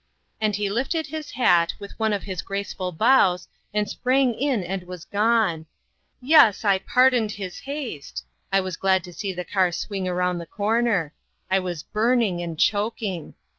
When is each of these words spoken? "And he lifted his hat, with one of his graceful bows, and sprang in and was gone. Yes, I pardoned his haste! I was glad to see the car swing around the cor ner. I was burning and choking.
"And 0.41 0.55
he 0.55 0.67
lifted 0.67 1.05
his 1.05 1.29
hat, 1.29 1.75
with 1.77 1.91
one 1.99 2.11
of 2.11 2.23
his 2.23 2.41
graceful 2.41 2.91
bows, 2.91 3.47
and 3.71 3.87
sprang 3.87 4.33
in 4.33 4.63
and 4.63 4.81
was 4.85 5.05
gone. 5.05 5.67
Yes, 6.19 6.65
I 6.65 6.79
pardoned 6.79 7.33
his 7.33 7.59
haste! 7.59 8.25
I 8.51 8.61
was 8.61 8.77
glad 8.77 9.03
to 9.03 9.13
see 9.13 9.31
the 9.31 9.45
car 9.45 9.71
swing 9.71 10.07
around 10.07 10.39
the 10.39 10.47
cor 10.47 10.81
ner. 10.81 11.13
I 11.51 11.59
was 11.59 11.83
burning 11.83 12.41
and 12.41 12.57
choking. 12.57 13.35